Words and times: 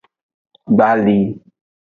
Gbali. 0.73 1.17